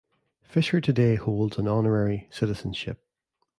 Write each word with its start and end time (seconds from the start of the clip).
Fischer 0.41 0.81
today 0.81 1.13
holds 1.13 1.59
an 1.59 1.67
honorary 1.67 2.27
citizenship. 2.31 3.05